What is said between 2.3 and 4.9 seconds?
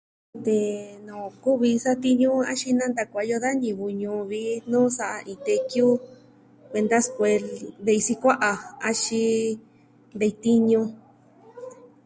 axin nanta kuaiyo da ñivɨ ñuu vi nuu